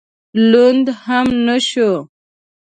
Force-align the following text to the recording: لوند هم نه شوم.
لوند 0.51 0.85
هم 1.05 1.27
نه 1.45 1.57
شوم. 1.67 2.03